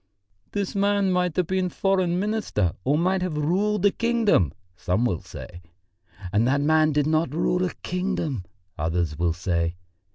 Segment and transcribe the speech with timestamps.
[0.53, 5.21] 'This man might have been Foreign Minister or might have ruled a kingdom,' some will
[5.21, 5.61] say.
[6.33, 8.43] 'And that man did not rule a kingdom,'
[8.79, 9.75] others will say.